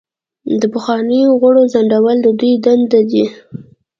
[0.59, 3.23] د پخوانیو غړو ځنډول د دوی دندې دي.